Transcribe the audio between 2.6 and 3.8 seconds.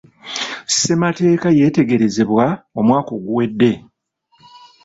omwaka oguwedde.